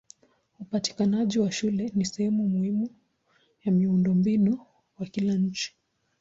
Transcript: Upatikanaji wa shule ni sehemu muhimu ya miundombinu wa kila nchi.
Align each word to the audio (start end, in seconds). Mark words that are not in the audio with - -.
Upatikanaji 0.59 1.39
wa 1.39 1.51
shule 1.51 1.91
ni 1.95 2.05
sehemu 2.05 2.49
muhimu 2.49 2.89
ya 3.63 3.71
miundombinu 3.71 4.59
wa 4.99 5.05
kila 5.05 5.33
nchi. 5.33 5.75